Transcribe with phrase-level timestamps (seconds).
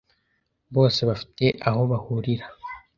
[0.75, 2.45] bose bafite aho bahurira